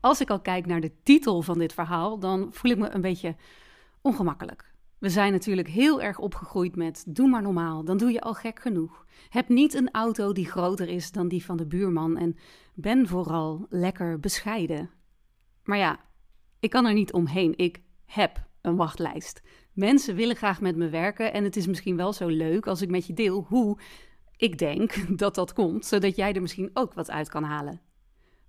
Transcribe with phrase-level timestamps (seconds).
[0.00, 3.00] als ik al kijk naar de titel van dit verhaal, dan voel ik me een
[3.00, 3.36] beetje
[4.00, 4.72] ongemakkelijk.
[4.98, 8.60] We zijn natuurlijk heel erg opgegroeid met doe maar normaal, dan doe je al gek
[8.60, 9.06] genoeg.
[9.28, 12.36] Heb niet een auto die groter is dan die van de buurman en
[12.74, 14.90] ben vooral lekker bescheiden.
[15.64, 16.00] Maar ja,
[16.60, 17.52] ik kan er niet omheen.
[17.56, 19.42] Ik heb een wachtlijst.
[19.72, 22.90] Mensen willen graag met me werken en het is misschien wel zo leuk als ik
[22.90, 23.78] met je deel hoe
[24.36, 27.80] ik denk dat dat komt, zodat jij er misschien ook wat uit kan halen.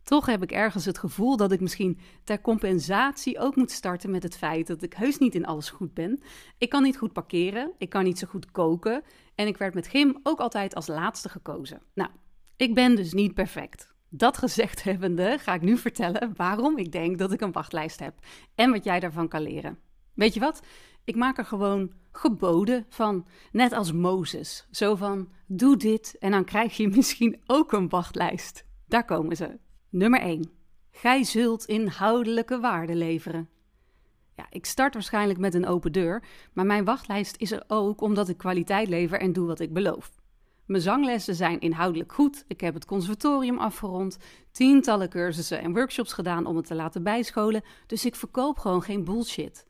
[0.04, 4.24] Toch heb ik ergens het gevoel dat ik misschien ter compensatie ook moet starten met
[4.24, 6.22] het feit dat ik heus niet in alles goed ben.
[6.58, 9.04] Ik kan niet goed parkeren, ik kan niet zo goed koken
[9.36, 11.82] en ik werd met gym ook altijd als laatste gekozen.
[11.94, 12.10] Nou,
[12.56, 13.94] ik ben dus niet perfect.
[14.10, 18.14] Dat gezegd hebbende ga ik nu vertellen waarom ik denk dat ik een wachtlijst heb
[18.56, 19.80] en wat jij daarvan kan leren.
[20.14, 20.62] Weet je wat?
[21.04, 24.68] Ik maak er gewoon geboden van, net als Mozes.
[24.72, 28.66] Zo van, doe dit en dan krijg je misschien ook een wachtlijst.
[28.88, 29.60] Daar komen ze.
[29.92, 30.52] Nummer 1.
[30.92, 33.50] Gij zult inhoudelijke waarde leveren.
[34.36, 38.30] Ja, ik start waarschijnlijk met een open deur, maar mijn wachtlijst is er ook omdat
[38.30, 40.12] ik kwaliteit lever en doe wat ik beloof.
[40.66, 42.44] Mijn zanglessen zijn inhoudelijk goed.
[42.48, 44.18] Ik heb het conservatorium afgerond,
[44.52, 49.04] tientallen cursussen en workshops gedaan om het te laten bijscholen, dus ik verkoop gewoon geen
[49.04, 49.66] bullshit.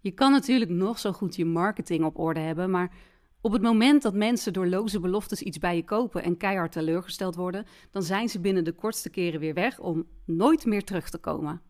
[0.00, 2.92] Je kan natuurlijk nog zo goed je marketing op orde hebben, maar
[3.40, 7.34] op het moment dat mensen door loze beloftes iets bij je kopen en keihard teleurgesteld
[7.34, 11.18] worden, dan zijn ze binnen de kortste keren weer weg om nooit meer terug te
[11.18, 11.60] komen.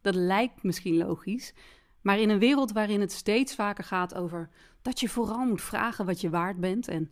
[0.00, 1.54] Dat lijkt misschien logisch,
[2.00, 4.48] maar in een wereld waarin het steeds vaker gaat over
[4.82, 7.10] dat je vooral moet vragen wat je waard bent en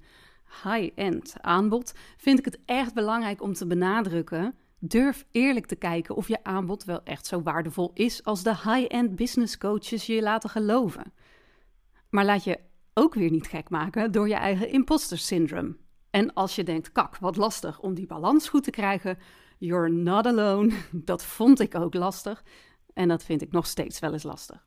[0.64, 6.28] high-end aanbod, vind ik het echt belangrijk om te benadrukken Durf eerlijk te kijken of
[6.28, 11.12] je aanbod wel echt zo waardevol is als de high-end business coaches je laten geloven.
[12.10, 12.58] Maar laat je
[12.98, 15.76] ook weer niet gek maken door je eigen imposter syndrome.
[16.10, 19.18] En als je denkt, kak, wat lastig om die balans goed te krijgen,
[19.58, 20.72] you're not alone.
[21.10, 22.44] Dat vond ik ook lastig
[22.94, 24.66] en dat vind ik nog steeds wel eens lastig.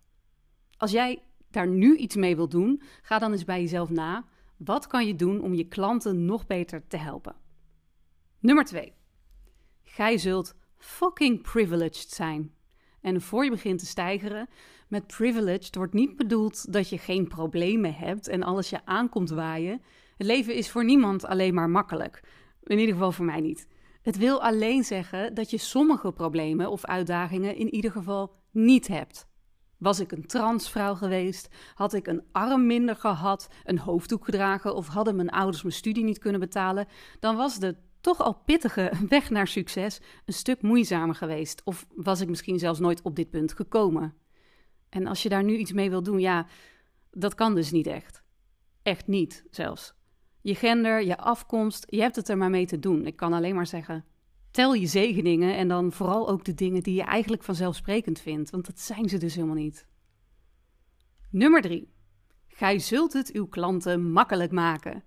[0.78, 4.26] Als jij daar nu iets mee wilt doen, ga dan eens bij jezelf na.
[4.58, 7.36] Wat kan je doen om je klanten nog beter te helpen?
[8.40, 8.94] Nummer 2.
[9.84, 12.54] Gij zult fucking privileged zijn.
[13.02, 14.50] En voor je begint te stijgeren,
[14.92, 19.82] met privileged wordt niet bedoeld dat je geen problemen hebt en alles je aankomt waaien.
[20.18, 22.24] Het leven is voor niemand alleen maar makkelijk.
[22.64, 23.68] In ieder geval voor mij niet.
[24.02, 29.28] Het wil alleen zeggen dat je sommige problemen of uitdagingen in ieder geval niet hebt.
[29.78, 31.50] Was ik een transvrouw geweest?
[31.74, 36.04] Had ik een arm minder gehad, een hoofddoek gedragen of hadden mijn ouders mijn studie
[36.04, 36.88] niet kunnen betalen?
[37.20, 41.62] Dan was de toch al pittige weg naar succes een stuk moeizamer geweest.
[41.64, 44.21] Of was ik misschien zelfs nooit op dit punt gekomen.
[44.92, 46.48] En als je daar nu iets mee wil doen, ja,
[47.12, 48.24] dat kan dus niet echt.
[48.84, 49.94] Echt niet zelfs.
[50.42, 53.06] Je gender, je afkomst, je hebt het er maar mee te doen.
[53.06, 54.06] Ik kan alleen maar zeggen,
[54.52, 58.66] tel je zegeningen en dan vooral ook de dingen die je eigenlijk vanzelfsprekend vindt, want
[58.66, 59.88] dat zijn ze dus helemaal niet.
[61.30, 61.94] Nummer 3.
[62.48, 65.04] Gij zult het uw klanten makkelijk maken.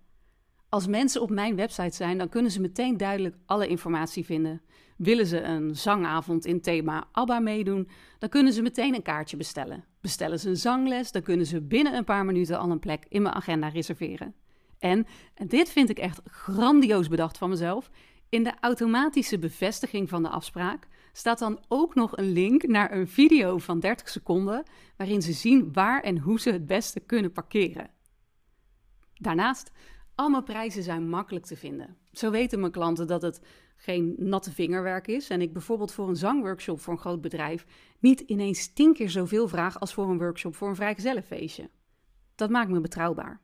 [0.74, 4.62] Als mensen op mijn website zijn, dan kunnen ze meteen duidelijk alle informatie vinden.
[4.96, 9.84] Willen ze een zangavond in thema ABBA meedoen, dan kunnen ze meteen een kaartje bestellen.
[10.00, 13.22] Bestellen ze een zangles, dan kunnen ze binnen een paar minuten al een plek in
[13.22, 14.34] mijn agenda reserveren.
[14.78, 17.90] En, en dit vind ik echt grandioos bedacht van mezelf,
[18.28, 23.08] in de automatische bevestiging van de afspraak staat dan ook nog een link naar een
[23.08, 24.62] video van 30 seconden
[24.96, 27.90] waarin ze zien waar en hoe ze het beste kunnen parkeren.
[29.14, 29.70] Daarnaast
[30.14, 31.96] al mijn prijzen zijn makkelijk te vinden.
[32.12, 33.40] Zo weten mijn klanten dat het
[33.76, 37.66] geen natte vingerwerk is en ik bijvoorbeeld voor een zangworkshop voor een groot bedrijf
[37.98, 41.70] niet ineens tien keer zoveel vraag als voor een workshop voor een vrijgezellenfeestje.
[42.34, 43.40] Dat maakt me betrouwbaar.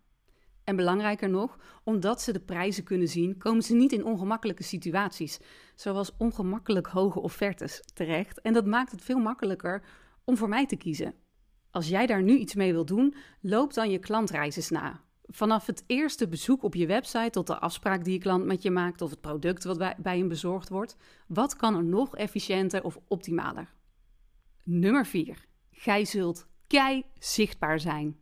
[0.64, 5.40] En belangrijker nog, omdat ze de prijzen kunnen zien, komen ze niet in ongemakkelijke situaties,
[5.74, 8.40] zoals ongemakkelijk hoge offertes terecht.
[8.40, 9.82] En dat maakt het veel makkelijker
[10.24, 11.14] om voor mij te kiezen.
[11.70, 15.00] Als jij daar nu iets mee wilt doen, loop dan je klantreizen na.
[15.32, 18.70] Vanaf het eerste bezoek op je website tot de afspraak die je klant met je
[18.70, 20.96] maakt of het product wat bij, hem bezorgd wordt,
[21.26, 23.74] wat kan er nog efficiënter of optimaler?
[24.64, 25.46] Nummer 4.
[25.70, 28.18] Gij zult kei zichtbaar zijn.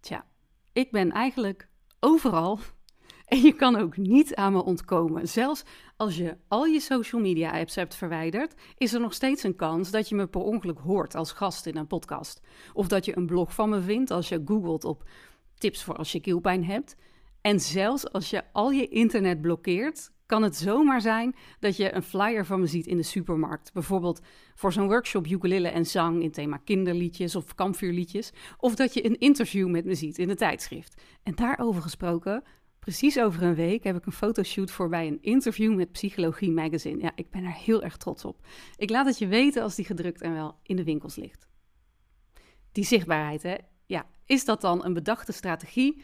[0.00, 0.26] Tja,
[0.72, 1.68] ik ben eigenlijk
[2.00, 2.58] overal
[3.24, 5.28] en je kan ook niet aan me ontkomen.
[5.28, 5.64] Zelfs
[5.96, 9.90] als je al je social media apps hebt verwijderd, is er nog steeds een kans
[9.90, 12.40] dat je me per ongeluk hoort als gast in een podcast.
[12.72, 15.04] Of dat je een blog van me vindt als je googelt op
[15.58, 16.96] tips voor als je keelpijn hebt.
[17.40, 22.02] En zelfs als je al je internet blokkeert, kan het zomaar zijn dat je een
[22.02, 23.72] flyer van me ziet in de supermarkt.
[23.72, 24.20] Bijvoorbeeld
[24.54, 28.32] voor zo'n workshop ukulele en zang in thema kinderliedjes of kampvuurliedjes.
[28.58, 31.02] Of dat je een interview met me ziet in de tijdschrift.
[31.22, 32.42] En daarover gesproken,
[32.88, 37.02] Precies over een week heb ik een fotoshoot voor bij een interview met Psychologie Magazine.
[37.02, 38.46] Ja, ik ben er heel erg trots op.
[38.76, 41.48] Ik laat het je weten als die gedrukt en wel in de winkels ligt.
[42.72, 43.54] Die zichtbaarheid, hè?
[44.28, 46.02] Is dat dan een bedachte strategie?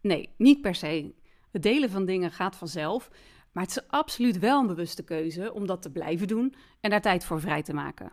[0.00, 1.14] Nee, niet per se.
[1.50, 3.10] Het delen van dingen gaat vanzelf,
[3.52, 7.00] maar het is absoluut wel een bewuste keuze om dat te blijven doen en daar
[7.00, 8.12] tijd voor vrij te maken.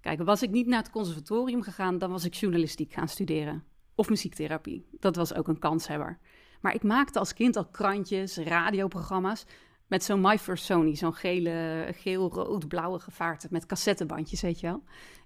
[0.00, 3.64] Kijk, was ik niet naar het conservatorium gegaan, dan was ik journalistiek gaan studeren.
[3.94, 4.86] Of muziektherapie.
[4.90, 6.18] Dat was ook een kanshebber.
[6.60, 9.44] Maar ik maakte als kind al krantjes, radioprogramma's
[9.86, 14.82] met zo'n My First Sony, zo'n gele, geel-rood-blauwe gevaarte met cassettebandjes, weet je wel.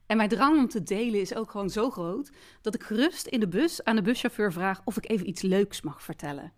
[0.06, 3.40] En mijn drang om te delen is ook gewoon zo groot dat ik gerust in
[3.40, 6.52] de bus aan de buschauffeur vraag of ik even iets leuks mag vertellen.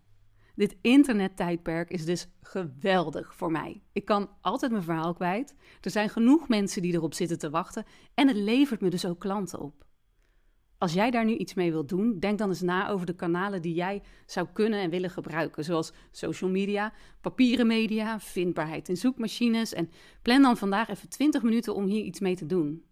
[0.54, 3.82] Dit internettijdperk is dus geweldig voor mij.
[3.92, 5.54] Ik kan altijd mijn verhaal kwijt.
[5.80, 7.84] Er zijn genoeg mensen die erop zitten te wachten
[8.14, 9.84] en het levert me dus ook klanten op.
[10.78, 13.62] Als jij daar nu iets mee wilt doen, denk dan eens na over de kanalen
[13.62, 19.72] die jij zou kunnen en willen gebruiken, zoals social media, papieren media, vindbaarheid in zoekmachines
[19.72, 19.90] en
[20.22, 22.84] plan dan vandaag even 20 minuten om hier iets mee te doen.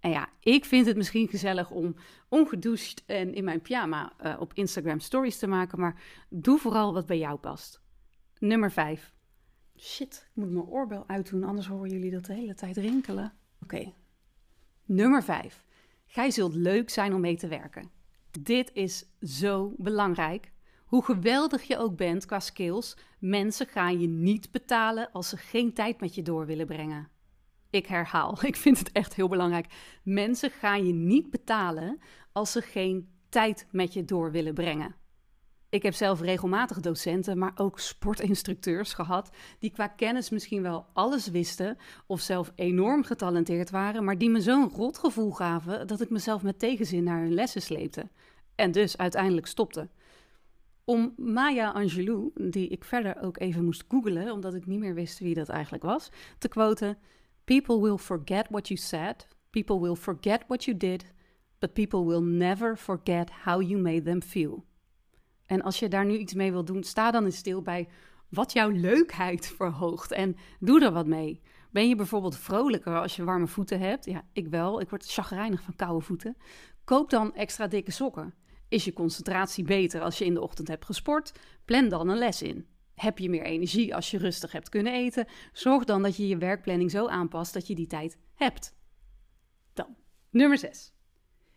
[0.00, 1.96] En ja, ik vind het misschien gezellig om
[2.28, 7.06] ongedoucht en in mijn pyjama uh, op Instagram stories te maken, maar doe vooral wat
[7.06, 7.80] bij jou past.
[8.38, 9.14] Nummer 5.
[9.76, 13.32] Shit, ik moet mijn oorbel uitdoen, anders horen jullie dat de hele tijd rinkelen.
[13.62, 13.92] Oké.
[14.84, 15.64] Nummer 5.
[16.06, 17.90] Gij zult leuk zijn om mee te werken.
[18.40, 20.52] Dit is zo belangrijk.
[20.84, 25.72] Hoe geweldig je ook bent qua skills, mensen gaan je niet betalen als ze geen
[25.72, 27.08] tijd met je door willen brengen.
[27.70, 29.66] Ik herhaal, ik vind het echt heel belangrijk.
[30.02, 32.00] Mensen gaan je niet betalen
[32.32, 34.94] als ze geen tijd met je door willen brengen.
[35.70, 41.28] Ik heb zelf regelmatig docenten, maar ook sportinstructeurs gehad, die qua kennis misschien wel alles
[41.28, 41.76] wisten
[42.06, 46.58] of zelf enorm getalenteerd waren, maar die me zo'n rotgevoel gaven dat ik mezelf met
[46.58, 48.08] tegenzin naar hun lessen sleepte.
[48.54, 49.88] En dus uiteindelijk stopte.
[50.84, 55.18] Om Maya Angelou, die ik verder ook even moest googelen, omdat ik niet meer wist
[55.18, 56.98] wie dat eigenlijk was, te quoten:
[57.50, 61.04] People will forget what you said, people will forget what you did,
[61.58, 64.64] but people will never forget how you made them feel.
[65.46, 67.88] En als je daar nu iets mee wil doen, sta dan eens stil bij
[68.28, 71.40] wat jouw leukheid verhoogt en doe er wat mee.
[71.70, 74.04] Ben je bijvoorbeeld vrolijker als je warme voeten hebt?
[74.04, 74.80] Ja, ik wel.
[74.80, 76.36] Ik word chagrijnig van koude voeten.
[76.84, 78.34] Koop dan extra dikke sokken.
[78.68, 81.32] Is je concentratie beter als je in de ochtend hebt gesport?
[81.64, 82.66] Plan dan een les in.
[83.00, 85.26] Heb je meer energie als je rustig hebt kunnen eten?
[85.52, 88.76] Zorg dan dat je je werkplanning zo aanpast dat je die tijd hebt.
[89.72, 89.96] Dan,
[90.30, 90.92] nummer 6.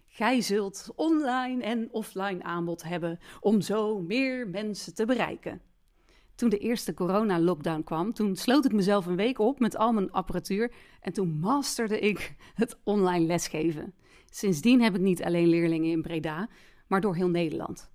[0.07, 5.61] Gij zult online en offline aanbod hebben om zo meer mensen te bereiken.
[6.35, 10.11] Toen de eerste corona-lockdown kwam, toen sloot ik mezelf een week op met al mijn
[10.11, 13.93] apparatuur en toen masterde ik het online lesgeven.
[14.29, 16.49] Sindsdien heb ik niet alleen leerlingen in Breda,
[16.87, 17.92] maar door heel Nederland.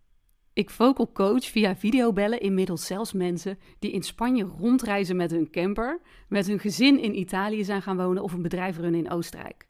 [0.58, 6.00] Ik vocal coach via videobellen inmiddels zelfs mensen die in Spanje rondreizen met hun camper,
[6.28, 9.68] met hun gezin in Italië zijn gaan wonen of een bedrijf runnen in Oostenrijk.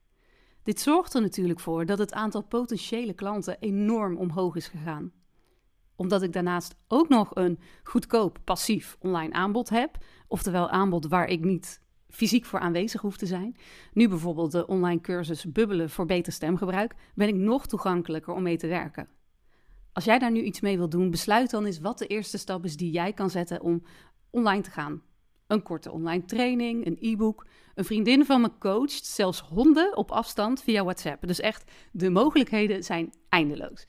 [0.62, 5.12] Dit zorgt er natuurlijk voor dat het aantal potentiële klanten enorm omhoog is gegaan.
[5.96, 9.98] Omdat ik daarnaast ook nog een goedkoop passief online aanbod heb,
[10.28, 13.56] oftewel aanbod waar ik niet fysiek voor aanwezig hoef te zijn.
[13.92, 18.56] Nu bijvoorbeeld de online cursus Bubbelen voor beter stemgebruik, ben ik nog toegankelijker om mee
[18.56, 19.17] te werken.
[19.98, 22.64] Als jij daar nu iets mee wilt doen, besluit dan eens wat de eerste stap
[22.64, 23.82] is die jij kan zetten om
[24.30, 25.02] online te gaan.
[25.46, 27.46] Een korte online training, een e-book.
[27.74, 31.26] Een vriendin van me coacht zelfs honden op afstand via WhatsApp.
[31.26, 33.84] Dus echt, de mogelijkheden zijn eindeloos.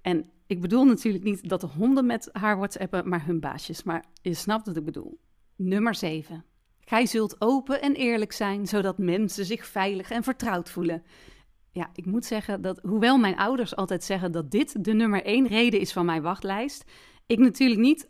[0.00, 3.82] En ik bedoel natuurlijk niet dat de honden met haar WhatsAppen, maar hun baasjes.
[3.82, 5.18] Maar je snapt wat ik bedoel.
[5.56, 6.44] Nummer 7.
[6.80, 11.02] Gij zult open en eerlijk zijn, zodat mensen zich veilig en vertrouwd voelen.
[11.72, 15.46] Ja, ik moet zeggen dat hoewel mijn ouders altijd zeggen dat dit de nummer 1
[15.46, 16.84] reden is van mijn wachtlijst,
[17.26, 18.08] ik natuurlijk niet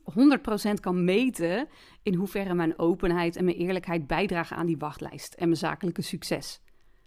[0.68, 1.68] 100% kan meten
[2.02, 6.60] in hoeverre mijn openheid en mijn eerlijkheid bijdragen aan die wachtlijst en mijn zakelijke succes.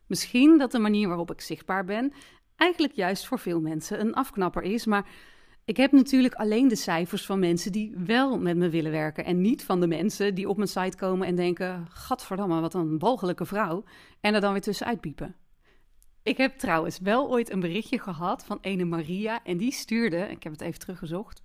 [0.08, 2.14] Misschien dat de manier waarop ik zichtbaar ben
[2.56, 5.10] eigenlijk juist voor veel mensen een afknapper is, maar
[5.66, 9.42] ik heb natuurlijk alleen de cijfers van mensen die wel met me willen werken en
[9.42, 13.46] niet van de mensen die op mijn site komen en denken: "Gadverdamme, wat een walgelijke
[13.46, 13.84] vrouw"
[14.20, 15.36] en er dan weer tussenuit piepen.
[16.26, 20.44] Ik heb trouwens wel ooit een berichtje gehad van ene Maria en die stuurde, ik
[20.44, 21.42] heb het even teruggezocht,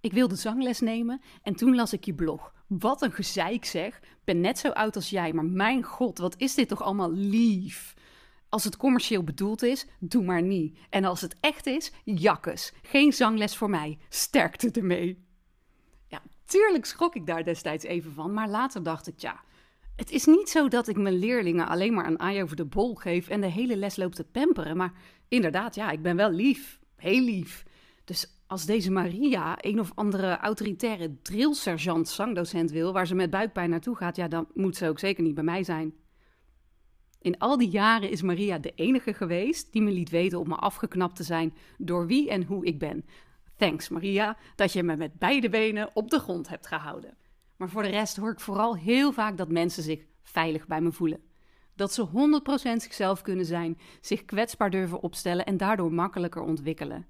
[0.00, 2.54] ik wilde zangles nemen en toen las ik je blog.
[2.66, 4.00] Wat een gezeik zeg.
[4.24, 7.94] Ben net zo oud als jij, maar mijn god, wat is dit toch allemaal lief.
[8.48, 10.78] Als het commercieel bedoeld is, doe maar niet.
[10.90, 12.72] En als het echt is, jakkes.
[12.82, 13.98] Geen zangles voor mij.
[14.08, 15.24] Sterkte ermee.
[16.08, 19.40] Ja, tuurlijk schrok ik daar destijds even van, maar later dacht ik, ja,
[19.96, 22.94] het is niet zo dat ik mijn leerlingen alleen maar een aai over de bol
[22.94, 24.76] geef en de hele les loop te pamperen.
[24.76, 24.92] Maar
[25.28, 26.78] inderdaad, ja, ik ben wel lief.
[26.96, 27.64] Heel lief.
[28.04, 33.70] Dus als deze Maria een of andere autoritaire drillsergeant zangdocent wil, waar ze met buikpijn
[33.70, 35.94] naartoe gaat, ja, dan moet ze ook zeker niet bij mij zijn.
[37.20, 40.54] In al die jaren is Maria de enige geweest die me liet weten op me
[40.54, 43.04] afgeknapt te zijn door wie en hoe ik ben.
[43.56, 47.16] Thanks Maria dat je me met beide benen op de grond hebt gehouden.
[47.56, 50.92] Maar voor de rest hoor ik vooral heel vaak dat mensen zich veilig bij me
[50.92, 51.20] voelen.
[51.74, 52.10] Dat ze 100%
[52.76, 57.06] zichzelf kunnen zijn, zich kwetsbaar durven opstellen en daardoor makkelijker ontwikkelen.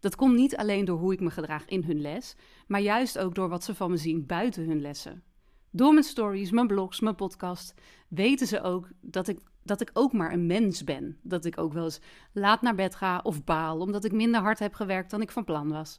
[0.00, 2.36] Dat komt niet alleen door hoe ik me gedraag in hun les,
[2.66, 5.22] maar juist ook door wat ze van me zien buiten hun lessen.
[5.70, 7.74] Door mijn stories, mijn blogs, mijn podcast
[8.08, 11.18] weten ze ook dat ik, dat ik ook maar een mens ben.
[11.22, 12.00] Dat ik ook wel eens
[12.32, 15.44] laat naar bed ga of baal omdat ik minder hard heb gewerkt dan ik van
[15.44, 15.98] plan was.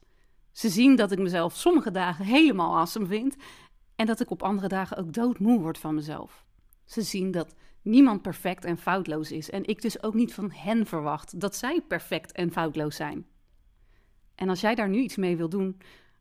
[0.52, 3.36] Ze zien dat ik mezelf sommige dagen helemaal awesome vind
[3.96, 6.46] en dat ik op andere dagen ook doodmoe word van mezelf.
[6.86, 10.86] Ze zien dat niemand perfect en foutloos is en ik dus ook niet van hen
[10.86, 13.26] verwacht dat zij perfect en foutloos zijn.
[14.36, 15.78] En als jij daar nu iets mee wil doen,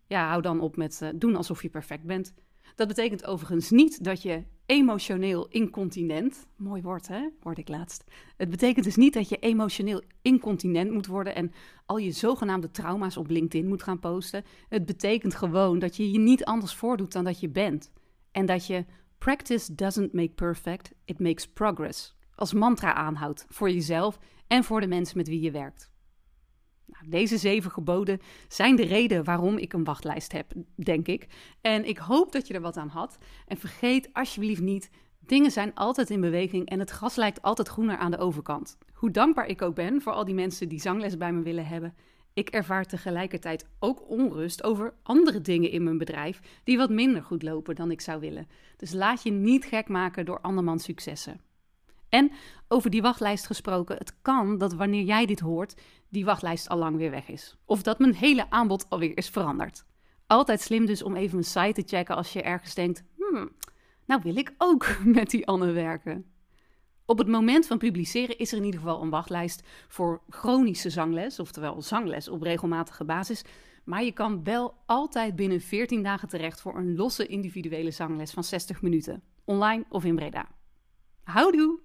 [0.07, 2.35] ja, hou dan op met uh, doen alsof je perfect bent.
[2.75, 8.05] Dat betekent overigens niet dat je emotioneel incontinent, mooi woord hè, hoorde ik laatst.
[8.37, 11.53] Het betekent dus niet dat je emotioneel incontinent moet worden en
[11.87, 14.45] al je zogenaamde trauma's op LinkedIn moet gaan posten.
[14.69, 17.93] Het betekent gewoon dat je je niet anders voordoet dan dat je bent.
[18.33, 18.85] En dat je
[19.19, 22.17] practice doesn't make perfect, it makes progress.
[22.35, 25.93] Als mantra aanhoudt voor jezelf en voor de mensen met wie je werkt.
[26.87, 31.27] Nou, deze zeven geboden zijn de reden waarom ik een wachtlijst heb, denk ik.
[31.61, 33.19] En ik hoop dat je er wat aan had.
[33.47, 34.91] En vergeet alsjeblieft niet,
[35.27, 38.79] dingen zijn altijd in beweging en het gras lijkt altijd groener aan de overkant.
[38.93, 41.95] Hoe dankbaar ik ook ben voor al die mensen die zangles bij me willen hebben.
[42.33, 47.43] Ik ervaar tegelijkertijd ook onrust over andere dingen in mijn bedrijf die wat minder goed
[47.43, 48.49] lopen dan ik zou willen.
[48.77, 51.41] Dus laat je niet gek maken door andermans successen.
[52.15, 52.33] En
[52.69, 55.75] over die wachtlijst gesproken, het kan dat wanneer jij dit hoort,
[56.09, 57.57] die wachtlijst al lang weer weg is.
[57.65, 59.85] Of dat mijn hele aanbod alweer is veranderd.
[60.27, 63.51] Altijd slim dus om even mijn site te checken als je ergens denkt: hmm,
[64.07, 66.25] nou wil ik ook met die Anne werken.
[67.07, 71.39] Op het moment van publiceren is er in ieder geval een wachtlijst voor chronische zangles,
[71.39, 73.45] oftewel zangles op regelmatige basis.
[73.85, 78.45] Maar je kan wel altijd binnen 14 dagen terecht voor een losse individuele zangles van
[78.45, 80.49] 60 minuten, online of in Breda.
[81.25, 81.84] Houdoe!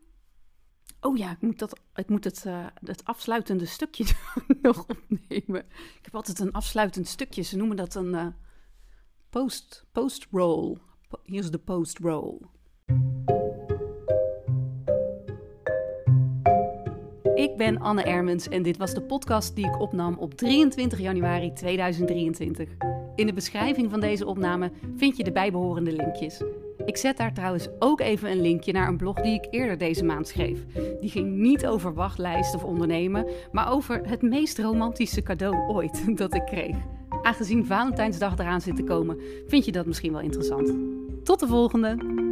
[1.01, 4.05] Oh ja, ik moet, dat, ik moet het, uh, het afsluitende stukje
[4.61, 5.65] nog opnemen.
[5.69, 7.41] Ik heb altijd een afsluitend stukje.
[7.41, 8.27] Ze noemen dat een uh,
[9.29, 10.77] post, post-roll.
[11.23, 12.37] Hier is de post-roll.
[17.35, 21.53] Ik ben Anne Ermens en dit was de podcast die ik opnam op 23 januari
[21.53, 22.69] 2023.
[23.15, 26.41] In de beschrijving van deze opname vind je de bijbehorende linkjes.
[26.89, 30.03] Ik zet daar trouwens ook even een linkje naar een blog die ik eerder deze
[30.03, 30.65] maand schreef.
[30.99, 36.33] Die ging niet over wachtlijsten of ondernemen, maar over het meest romantische cadeau ooit dat
[36.33, 36.75] ik kreeg.
[37.21, 39.17] Aangezien Valentijnsdag eraan zit te komen,
[39.47, 40.73] vind je dat misschien wel interessant.
[41.23, 42.28] Tot de volgende!